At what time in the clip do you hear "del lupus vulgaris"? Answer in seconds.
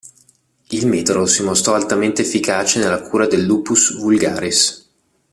3.27-4.89